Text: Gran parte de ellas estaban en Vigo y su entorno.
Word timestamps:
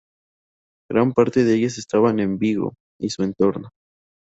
Gran 0.89 1.13
parte 1.13 1.43
de 1.43 1.53
ellas 1.53 1.77
estaban 1.77 2.19
en 2.19 2.39
Vigo 2.39 2.73
y 2.99 3.11
su 3.11 3.21
entorno. 3.21 3.69